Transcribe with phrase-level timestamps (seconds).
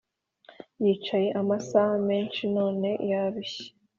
[0.83, 3.67] yicaye amasaha menshi none yarushye